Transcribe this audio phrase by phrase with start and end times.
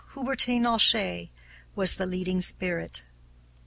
[0.15, 1.29] Hubertine Auchet
[1.75, 3.03] was the leading spirit."